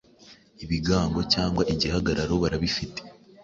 [0.63, 3.01] ibigango cyangwa igihagararo barabifite